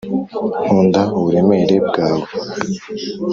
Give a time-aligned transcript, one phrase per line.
[0.65, 2.27] nkunda uburemere bwawe.